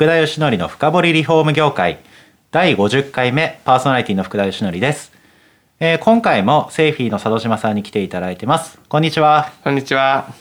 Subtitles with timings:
[0.00, 1.98] 福田義則の深掘りリフォーム業界。
[2.52, 5.12] 第50回目パーソナリティの福田義則です、
[5.78, 8.78] えー今回もセイフィーの佐渡島さんに来ていただいてます。
[8.88, 9.52] こんにちは。
[9.62, 10.32] こんにちは。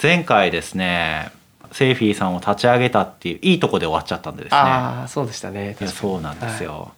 [0.00, 1.32] 前回ですね
[1.72, 4.58] セイフィーさんを立ち上げたっていういいとこで終わっちゃったんでですね。
[4.60, 5.76] ああ、そうでしたね。
[5.88, 6.92] そうなんですよ、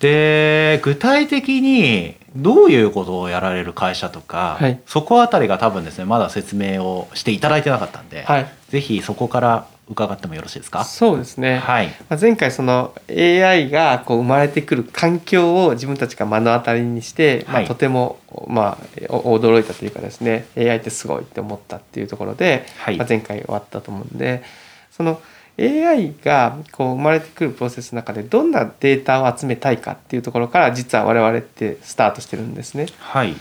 [0.00, 4.78] で具体的にどういうことをやられる会社とか、はい。
[4.84, 8.52] そこあたりが多分ですねまだ説明をしていただいてなかったんで、はい。
[8.68, 10.84] ぜひそこから伺ってもよろしいですか？
[10.84, 11.58] そうですね。
[11.58, 11.88] はい。
[12.08, 22.96] まあ前回その AI がこう生まれてくる環境を自分たちが目の当たりにして、まあ、はいとてもまあお驚いたというかですね AI ってすごいって思ったっていうところで、はい。
[22.96, 24.42] まあ、前回終わったと思うんで
[24.90, 25.20] その
[25.60, 32.86] AI がこう生まれてくるプロセスの中でどんなデータを集めたいかっていうところから実は我々ってスタートしてるんですね。
[33.00, 33.34] はい。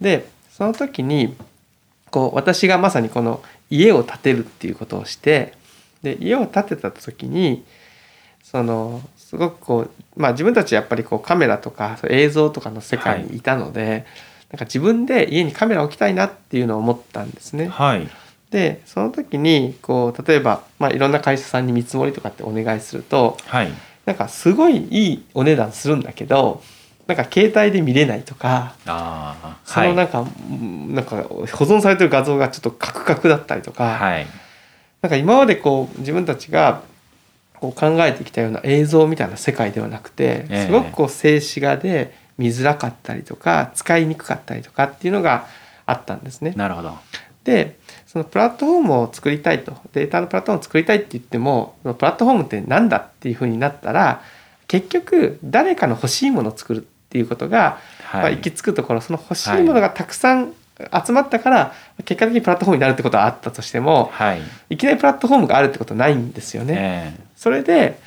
[0.00, 1.36] でその時に
[2.10, 5.54] こう私がまさにこの家を建てるっていうことをして
[6.02, 7.64] で家を建てた時に
[8.42, 14.04] そのすごくこう、まあ、自分たちやっぱりこうカメラとか映像とかの世界にいたので、
[14.50, 17.68] なんか自分で家にカメラを置きたいなっていうのを思ったんですね。
[17.68, 18.08] はい
[18.50, 23.70] でその時にこう例えば、まあ、いろんな会社さんに見積もりとかってお願いするとはい
[24.06, 26.60] なんかすごいいいお値段するんだけど
[27.06, 28.74] なんか携帯で見れないとか。
[28.86, 34.26] ああそのなんか、うんなんか保存されてる画像がちょっとカクカクだったりとか、はい
[35.02, 36.82] なんか今までこう自分たちが
[37.54, 40.66] こう考えてきたような映像みたいな世界ではなくて、ええ。
[40.66, 45.46] すごくこう静止画で見づらかったりとか使いにくかったりとかっていうのが
[45.86, 46.52] あったんですね。
[46.56, 46.96] なるほど。
[47.44, 54.22] でそのプラットフォームを作りたいとデータのプラットフォームを作りたいって言ってもプラットフォームって何だっていうふうになったら
[54.66, 57.78] 結局誰かの欲しいものを作るっていうことが
[58.12, 60.52] まあ、はい行き着くところその欲しいものがたくさん
[61.04, 61.72] 集まったから、
[62.04, 64.42] 結果的にプラットフォームになるってことはあったとしてもはい。
[64.70, 67.14] いきなりプラットフォームがあるってことはないんですよね。
[67.18, 67.98] えそれで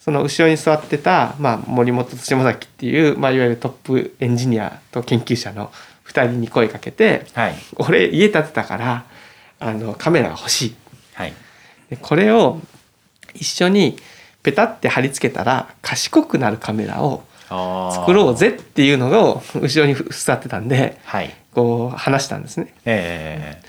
[0.00, 5.72] その後ろに座ってた、まあ、森本と下崎っていう、まあ、いわゆるトップエンジニアと研究者の
[6.06, 9.04] 2人に声かけてえはい「俺家建てたから
[9.60, 10.74] あのカメラが欲しい」
[11.14, 11.32] はい。
[11.88, 12.60] でこれを
[13.34, 13.96] 一緒に
[14.42, 22.74] ペタって貼り付けたら賢くなるカメラを作ろうぜっていうのを後ろに座ってたんではいこう話したんですね。
[22.84, 23.62] え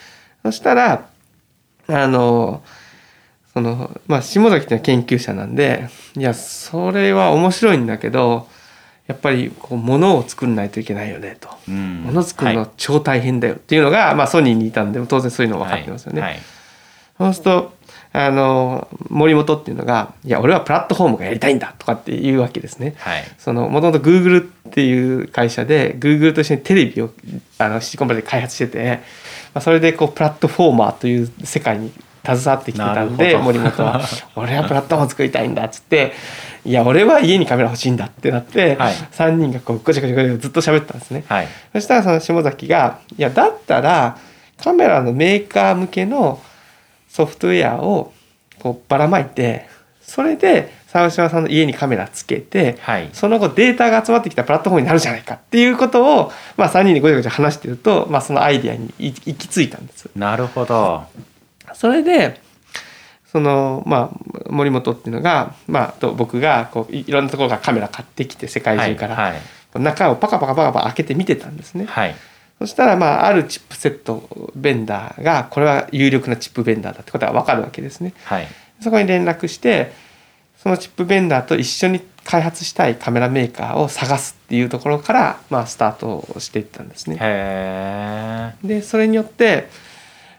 [0.43, 1.07] そしたら
[1.87, 2.61] あの
[3.53, 8.47] そのまあ下崎っていうのは研究者なんでいやそれは面白いんだけど
[9.07, 11.49] やっぱりこう物を作んないといけないよねと。
[11.69, 16.21] えうん物作るはいの超大変だよっていうのが、まあ、ソニーにいたんで当然そういうの分かってますよね。
[16.21, 16.41] はいはい
[17.17, 17.73] そうすると
[18.17, 22.95] あの森本っていうのが「いや俺はプラットフォームがやりたいんだ」とかって言うわけですね。
[22.99, 23.23] はい。
[23.37, 27.11] そのもともと Google っていう会社で Google と一緒にテレビを
[27.57, 29.01] あのシリコンバレーで開発してて、
[29.53, 31.91] まあ、それでこうプラットフォーマーという世界に
[32.23, 34.01] 携わってきてたんで森本は
[34.37, 36.13] 「俺はプラットフォーム作りたいんだ」っつって
[36.63, 38.93] 「いや俺は家にカメラ欲しいんだ」ってなって、はい。
[39.11, 41.25] 3人がこうごちゃごちゃごちゃずっと喋ったんですね。
[41.27, 41.47] はい。
[41.73, 44.17] そしたらその下崎が「いやだったら
[44.63, 46.39] カメラのメーカー向けの
[47.15, 48.11] ソフトウェアを
[48.59, 49.67] こうばらまいて
[50.01, 53.09] それで沢島さんの家にカメラつけてはい。
[53.13, 60.09] その後データが集まってきたプラットフォームになるじゃないかっていうことを、まあ、3人でごちゃごちゃ話してると、まあ、そのアイディアにい行き着いたんです。
[60.13, 61.05] なるほど。
[61.73, 62.41] それで
[63.31, 69.81] そのまあ森本っていうのが、まあ、と僕がこういいろんなところからカメラ買ってきて世界中から、はいはい。
[69.81, 71.85] 中をパカパカパカパカ開けて見てたんですね。
[71.85, 72.15] はい
[72.59, 78.13] そしたら、まあ、あるチップセットベンダーが、これは有力なチップベンダーだってことが分かるわけですね。
[78.23, 78.47] はい
[78.81, 79.93] そこに連絡して、
[80.57, 87.17] そのチップベンダーと一緒に開発したいカメラメーカーを探すっていうところから、まあ、スタートをしていったんですね。
[88.63, 89.69] で、それによって、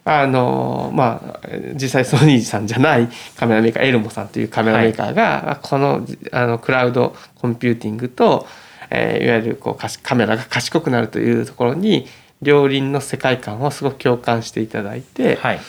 [0.09, 8.47] あのまあ実際ソニーさんじゃないカメラメーカーエルモさんというカメラメーカーが、このあのクラウドコンピューティングと、
[8.91, 12.07] えーいわゆるこうかしカメラが賢くなるというところに
[12.43, 15.61] 両輪の世界観をすごく共感していただいて、はい。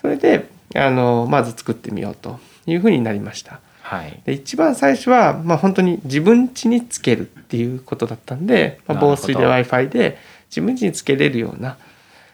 [0.00, 3.60] それであのまず作ってみようというふうになりました。
[3.82, 4.20] はい。
[4.24, 10.18] で一番最初は、まあ、本当に自分家につけるっていうことだったんで、まあ、防水で w i f i で
[10.50, 11.76] 自分家につけれるような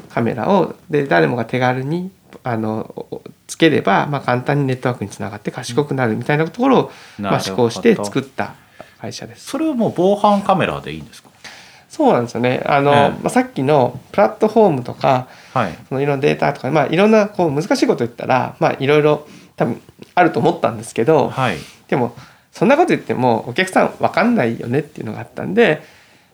[0.08, 2.10] カメラをで誰もが手軽に
[2.44, 7.62] あのつければ、まあ、簡単にネットワークにつながって賢くなるみたいなところを、まあ、なるほど。
[7.62, 8.54] 思考して作った
[9.00, 9.46] 会社です。
[9.46, 11.28] それはもう防犯カメラでいいんですか？
[11.88, 12.62] そうなんですよね。
[12.66, 13.10] あの、ええ。
[13.10, 15.78] まあ、さっきのプラットフォームとかはい。
[15.88, 19.80] そのいろんなデータとか、まあ、いろんなこう難しいこと言ったら、まあ、いろいろ多分
[20.14, 21.56] あると思ったんですけど、はい。
[21.88, 22.14] でも
[22.52, 25.82] そんなこと言ってもお客さん分かんないよねっていうのがあったんで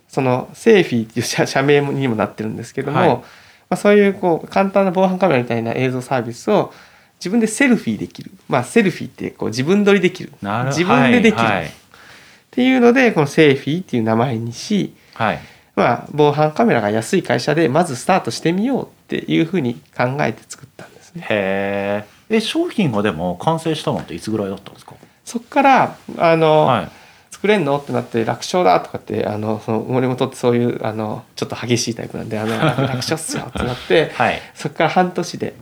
[0.09, 3.09] そのセーフィーっていう社社名にもなってるんですけども、はい。
[3.11, 3.23] ま
[3.71, 6.73] あ、そういうこう簡単な防犯カメラみたいな映像サービスを
[7.21, 10.33] 自分でセルフィーできる、まあ、セルフィーってこう自分撮りできる。
[10.43, 11.45] なる自分でできる。
[11.45, 11.73] はいはい
[12.55, 15.41] っていうのでこのセーフィーっていう名前にし、はい。
[15.75, 21.27] まあ、防犯カメラが安い会社でまずスタートしてみようっていうふうに考えて作ったんですね。
[21.29, 24.95] へええ商品がでも完成したのっていつぐらいだったんですか？
[25.25, 26.89] そっからあの、はい。
[27.33, 27.77] 作れんの？
[27.79, 34.41] ってなって楽勝だとかってあのその森本ってそういうあのちょっと激しいタイプなんであの 楽勝っすよってなってはい。
[34.55, 35.55] そこから半年で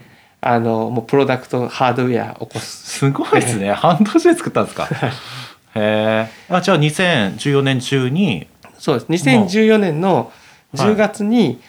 [0.43, 2.99] あのもうプロダクトハードウェアを起こす。
[2.99, 3.73] すごいですね。
[3.73, 4.89] 半年で作ったんですか？
[5.75, 8.49] へえあじゃあ2014年中に
[8.79, 9.29] そうです。
[9.29, 10.33] 2014年の
[10.75, 11.61] 10月に、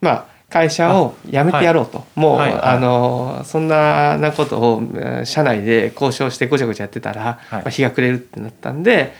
[0.00, 2.60] まあ会社を辞めてやろうと、もう、はいはい。
[2.62, 7.62] あのそんななことをえー社内で交渉してごちゃごちゃやってたら、はい。
[7.62, 9.14] まあ、日が暮れるってなったんで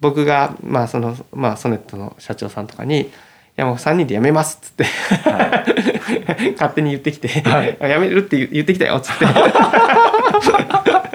[0.00, 3.10] 僕が、まあそのまあ、ソネットの社長さんとかに「い
[3.56, 5.64] やもう3人で辞めます」っつって、は
[6.54, 7.76] 勝手に言ってきて「はい。
[7.80, 9.24] 辞めるって言言ってきたよ」っつって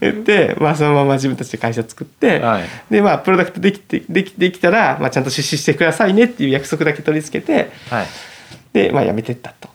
[0.00, 2.64] 言って、まあ、そのまま自分たちで会社作って、はい。
[2.90, 8.06] でまあプロダクトできてできできたら、まあ、ちゃんと出資してくださいねっていう約束だけ取り付けてはい。
[8.72, 9.68] で、まあ、辞めてったと。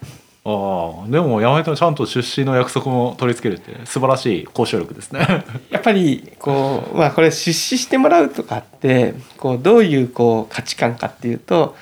[0.50, 5.44] ああでもやめてもちゃんと出資の約束も取り付けるって素晴らしい交渉力ですね。
[5.70, 11.76] やっぱりこう、まあ、これ出資してもらうとかってこうどういうこう価値観かっていうと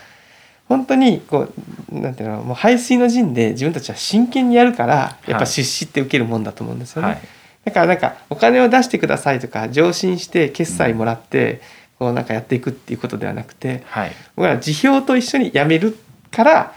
[0.67, 1.47] 本当にこ
[1.91, 7.07] うなんていうのもう排水の陣で自分たちは真剣にやるからやっぱ出資って受けるもんだと思うんですよね。
[7.07, 7.21] はい
[7.65, 11.61] だからなんかお金を出してくださいとか上申して決済もらって
[11.99, 15.97] こうなんかやっていくっていうことではなくてはい僕ら辞表と一緒に辞める
[16.31, 16.73] から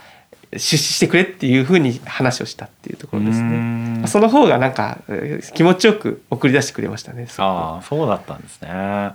[0.51, 4.03] 出資してくれっていうふうに話をしたっていうところですね。
[4.03, 7.27] んその方がなんかえー気持ちよく送り出してくれましたね。
[7.37, 9.11] ああそうだったんですね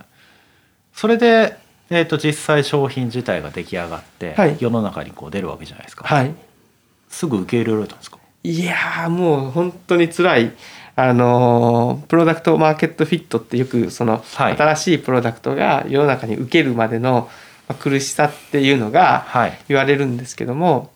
[0.93, 1.57] それで、
[1.91, 6.33] えー、と実際商品自体が出来上がって、はい世の中にこう出るわけじゃないですか、はい。
[7.09, 8.19] すぐ受け入れられたんですか？
[8.45, 10.53] いやーもう本当に辛い。
[10.97, 14.57] あのープロダクトマーケットフィットってよくそのはい。
[14.57, 17.29] 新しいプロダクトが世の中に受けるまでの
[17.69, 19.59] まあ苦しさっていうのがはい。
[19.69, 20.91] 言われるんですけども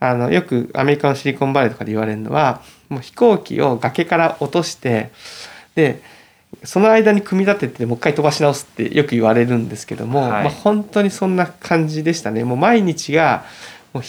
[0.00, 5.12] あのよくアメリカのシリコンバレーとかで言われるのはもう飛行機を崖から落として
[5.74, 6.02] で
[6.64, 10.44] その間に組み立ててもう一回飛ばし直すってよく言われるんですけども、はい。
[10.44, 12.44] まあ、本当にそんな感じでしたね。
[12.44, 13.44] もう毎日が
[13.92, 14.02] もう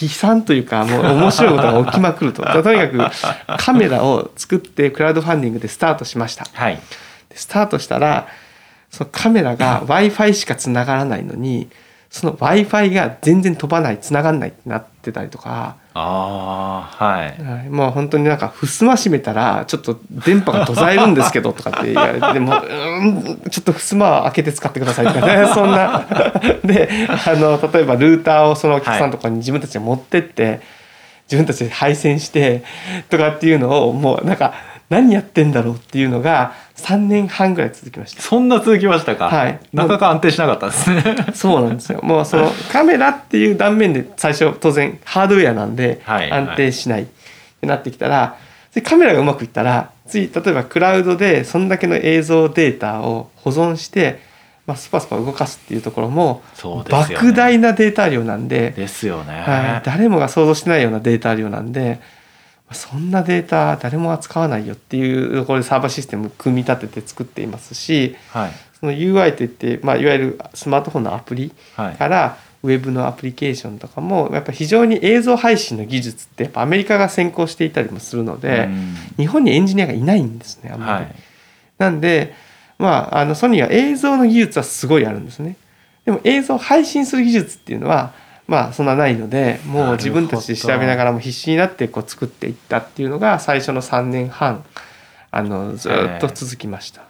[0.00, 2.42] 悲惨というかもう面白いことが起きまくると。
[2.42, 6.46] とにかくカメラを作ってクラウドファンディングでスタートしました。
[6.52, 6.76] はい。
[7.28, 8.28] でスタートしたら
[8.90, 11.68] そのカメラが w i f i しか繋がらないのに
[12.12, 17.42] その w i f i が全然飛ばない繋がんないってなってたりとか、ああはい。
[17.42, 17.70] はい。
[17.70, 26.06] もう本当になんか襖閉めたらちょっと電波が途絶えるんですけどとかって言われてでもうーんちょっと襖開けて使ってくださいとかね そんな。
[26.62, 30.60] であの例えばルーターをそのお客さんのところに自分たちで持ってって、
[31.24, 32.62] 自分たちで配線して
[33.08, 34.52] とかっていうのをもうなんか
[34.92, 38.20] 何やってんだろうっていうのが3年半ぐらい続きました。
[38.20, 42.00] そんな続きましたか、はいなかなか安定しなかったですね そうなんですよ。
[42.02, 47.06] もうそのカメラっていう断面で最初当然ハードウェアなんで安定しないっ
[47.60, 48.36] てなってきたら、
[48.74, 54.20] でカメラがうまくいったら次例えばクラウドでそんだけの映像データを保存して、
[54.66, 62.00] まあ、スパスパ動かすっていうところもね莫大なデータ量なんで、ですよね、はい、誰もが想像してないようなデータ量なんで。
[62.74, 80.92] そんなデータ誰も扱わないよっていうところでサーバーシステム組み立てて作っていますしはいその UI といって、まあ、いわゆるスマートフォンのアプリはいからウェブのアプリケーションとかもやっぱ非常に映像配信の技術ってやっぱアメリカが先行していたりもするので、うん日本にエンジニアがいないんですねあんまり。
[80.92, 81.14] はい
[81.82, 82.34] なんで、
[82.78, 85.56] まあ、あのソニーは映像の技術はすごいあるんですね。
[86.04, 88.12] でも映像を配信する技術っていうのは
[88.52, 94.62] まあそんなないのでもう自分たちで調べながらも必死になってこう作っていったっていうのが最初の3年半
[95.30, 97.00] あのずっと続きました。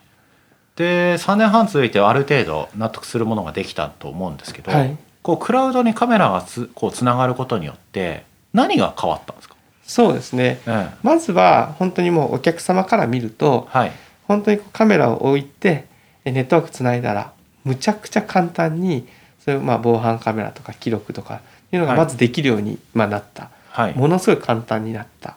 [0.77, 4.97] で3年半続いてある程度納得するものができたと思うんですけど、はい。
[5.25, 10.61] こうクラウドにカメラがつこうつながることによって何が変わったんですか、そうですね。
[10.69, 10.95] ええ。
[11.03, 13.93] まずは本当にもうお客様から見るとはい。
[14.29, 15.87] 本当にカメラを置いて
[16.25, 17.33] えネットワークつないだら
[17.65, 19.09] むちゃくちゃ簡単に
[19.45, 21.41] そういうまあ防犯カメラとか記録とか
[21.73, 21.99] いうのがはい。
[21.99, 23.97] まずできるようにまあなった、はい。
[23.97, 25.37] ものすごい簡単になった。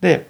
[0.00, 0.28] で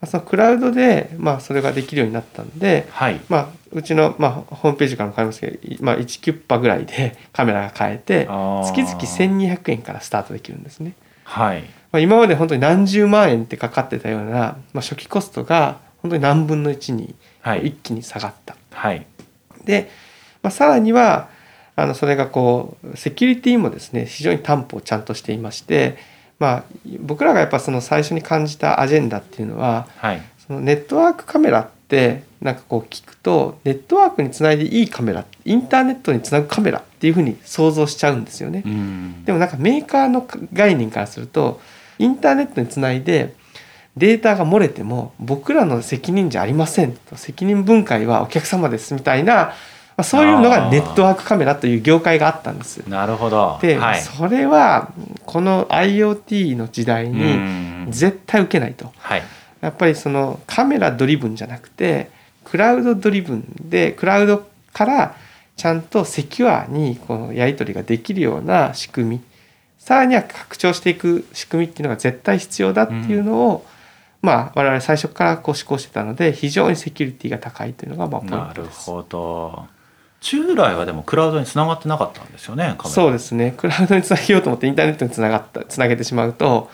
[0.00, 3.20] まあそのクラウドで、まあ、それができるようになったんで、はい。
[3.28, 10.94] まあ、うちの、まあ、ホームページからも買いますけど、いまあ、1キュッパぐらいで カメラが買えて月々1200円からスタートできるんですね。
[11.24, 11.64] はい。
[11.92, 14.30] まあ、今まで本当に何十万円ってかかってたような、
[14.72, 17.68] まあ、初期コストが本当に何分の1にはい。
[17.68, 18.56] 一気に下がった。
[18.72, 19.06] はい。
[19.64, 19.90] で、
[20.42, 21.28] まあ、さらには
[21.80, 25.96] あのそれがこうセキュリティもですね非常に担保をちゃんとしていまして、
[26.38, 26.64] まあ、
[27.00, 38.62] 僕らがやっぱその最初に感じたアジェンダっていうのははいそのネットワークカメラってなんかこう聞くとネットワークにつないでいいカメラインターネットにつなぐカメラっていうふうに想像しちゃうんですよね。
[38.66, 41.60] うんでもなんかメーカーの概念からすると
[41.98, 43.34] インターネットにつないで
[43.96, 49.52] データが漏れても僕らの責任じゃありませんと責任分解はお客様ですみたいな、ま
[50.00, 52.78] あ、そういうのがネットワークカメラという業界があったんです。
[52.88, 53.58] なるほど。
[53.62, 54.00] で、はい。
[54.00, 54.92] それは
[55.26, 57.34] この IoT の時代うに
[57.86, 57.86] ん。
[57.90, 58.92] 絶対受けないと。
[58.98, 59.22] はい。
[59.60, 62.10] やっぱりそのカメラドリブンじゃなくて
[62.44, 65.14] クラウドドリブンでクラウドから
[65.56, 69.20] ちゃんとセキュアにこのやり取りができるような仕組み。
[69.78, 73.66] さらには拡張していく仕組みっていうのが絶対必要だっていうのを、
[74.22, 78.90] まあ我々最初からこう思考してたので非常にセキュリティが高いというのがまあポインなるトです。
[78.90, 79.66] ほど
[80.20, 83.54] 従来はでもクラウドにつながってなかったんですよねそうですね。
[83.56, 86.70] クラウドにつなげようと思ってインターネットにつながったつなげてしまうと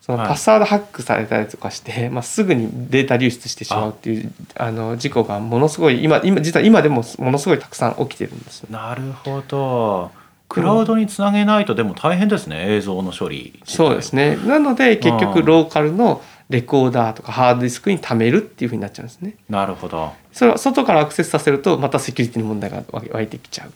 [0.00, 0.28] そのはい。
[0.28, 8.76] パスワードハックされたりとかして、まあ、すぐにデータ流出してしまうっていうあの事故がものすごい今今実は今でもものすごいたくさん起きてるんですよね。
[8.76, 10.10] なるほど。
[10.48, 14.36] クラウドにつなげないとでも大変ですね映像の処理そうですね。
[14.36, 19.34] なので結局ローカルのレコーダーとかハードディスクに貯めるっていうふうになっちゃうんですね。
[19.48, 23.72] なるほどそれを外からアクセスさせるとまたセキュリティの問題が湧いてきちゃう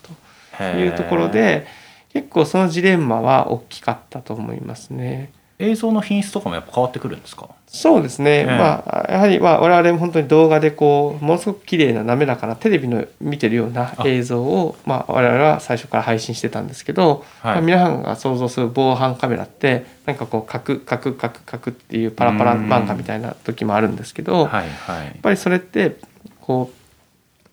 [0.59, 1.67] というところで
[2.13, 5.33] 結構そのジレンマは大きかったと思いますね。
[5.59, 7.49] 映像の品質とかもやっぱ変わってくるんですか？
[7.67, 8.47] そうですね、ええ。
[8.47, 14.03] まあやはりまあ我々も本当に動画でこうものすごく綺麗な滑らかなテレビの見てるようなあ。
[14.07, 17.55] 映像をまあ我々は最初から配信してたんですけど、はい。
[17.55, 25.19] まあ皆さんが想像する防犯カメラってなんかこうカクカクカクカクっていうパラパラ漫画みたいな時もあるんですけど、やっはいはい。
[25.23, 25.97] ぱりそれって
[26.41, 26.71] こ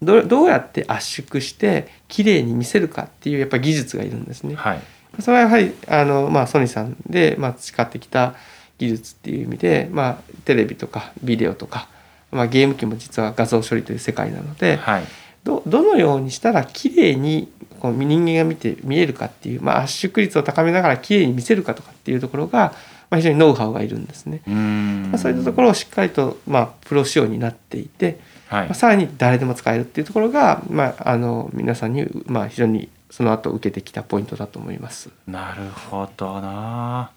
[0.02, 4.56] うどどうやって圧縮して綺麗に見せるかっていうやっぱり技術がいるんですね。
[4.56, 4.80] はい
[5.20, 8.36] それはやはりあの、まあ、ソニーさんで、まあ、培ってきた
[8.78, 11.88] 技術っていう意味で、まあ、テレビとかビデオとか、
[12.32, 15.04] まあ、ゲーム機も実は画像処理という世界なのではい。
[15.44, 17.50] どどのようにしたら綺麗に
[17.80, 22.74] こう人間が見て見えるかっていう、まあ、圧縮率を高めながら綺麗に見せるかとかっていうところが、
[23.10, 24.42] まあ、非常にノウハウがいるんですね。
[24.46, 25.12] うーん。
[25.12, 28.66] まあ、そういったところをしっかりと、まあ、プロ仕様になっていて、はい。
[28.66, 35.10] まあ、さらに誰でも使えるっていうところが、まあ、あの皆さんに、まあ、非常にその後受けてきたポイントだと思います。
[35.28, 37.12] なるほどな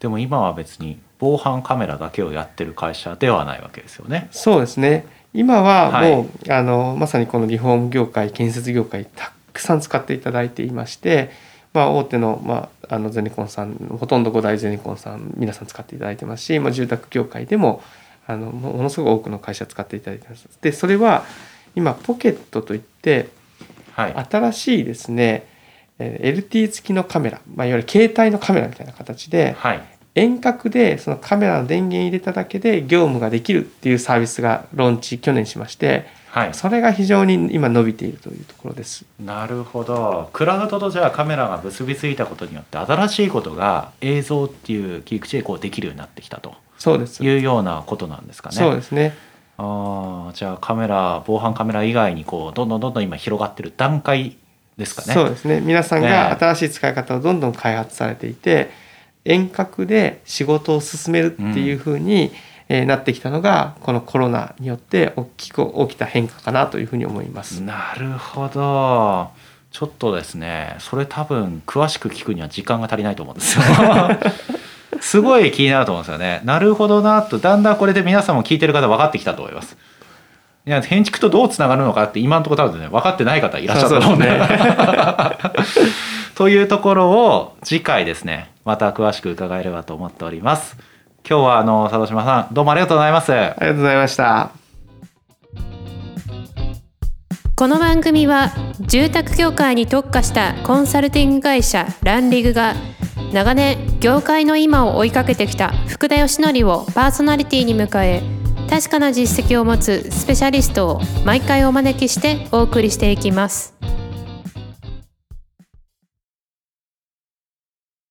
[0.00, 11.30] でも今は別に防犯カメラだけをやってる会社ではないわけですよねそうですね今ははいもう、あのまさにこのリフォーム業界建設業界たくさん使っていただいていまして、
[11.72, 17.82] まあ、大手の,、まあ、あのゼネコンさんほとんど5大ゼネコンさん皆さん使っていただいてますし、まあ、住宅業界でも
[18.26, 20.46] あのものすごく多くの会社使っていただいてます。
[20.60, 21.24] でそれは
[21.74, 23.28] 今ポケットといってはい
[23.96, 25.46] 新しいですね
[25.98, 29.82] えー LT 付きのカメラ、まあ、いわゆる携帯のカメラみたいな形ではい
[30.14, 39.04] 遠隔でそのカメラの電源入れただけで業務ができるっていうサービスがローンチ去年しましてはいそれが非常に今伸びているというところです。
[39.20, 47.22] なるほどクラウドとじゃあカメラが結びついたことによって新しいことが映像っていう切り口でこうできるようになってきたとそうです。
[47.22, 48.56] いうようなことなんですかね。
[48.56, 49.16] そうですね。
[49.56, 54.36] ああじゃあカメラ防犯カメラ以外にこうどんどんどんどん今広がってる段階
[54.76, 55.14] ですかね。
[55.14, 55.60] そうですね。
[55.60, 58.70] 皆さんねが新しい使い方をどんどん開発されていて、
[59.24, 62.32] 遠隔で仕事を進めるっていうふうに、
[62.68, 67.60] えーなってきたのがこのコロナによって大きく起きた変化かなというふうに思います。
[67.62, 69.30] なるほど
[69.70, 73.64] ちょっとですねそれ多分詳しく聞くには時間が足りないと思うんですよ
[75.00, 76.40] すごい気になると思うんですよね。
[76.44, 79.76] なるほどなとだんだんこれで皆さんも聞いてる方分かってきたと思います。
[80.66, 84.28] いや建築とどうつながるのかって今のところ多分ね分かってない方いらっしゃると思うんで。
[84.28, 85.84] そう
[86.34, 90.76] というところを次回ですねまた詳しく伺えればと思っております。
[91.28, 93.32] 今日はあの佐渡島さんどうもありがとうございます。
[93.32, 94.50] ありがとうございました。
[97.56, 102.74] この番組は住宅業界に特化したコンサルティング会社ランリグが
[103.34, 108.22] 長年業界の今を追いかけてきた福田義則をパーソナリティに迎え
[108.70, 113.73] 確かな実績を持つスペシャリストを毎回お招きしてお送りしていきます。